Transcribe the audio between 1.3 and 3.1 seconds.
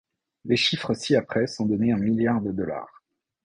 sont donnés en milliards de dollars.